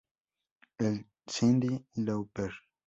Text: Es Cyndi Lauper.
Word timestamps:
Es 0.79 1.05
Cyndi 1.27 1.85
Lauper. 1.93 2.51